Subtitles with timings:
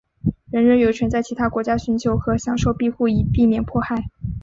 [0.49, 4.05] 人人有权在其他国家寻求和享受庇护以避免迫害。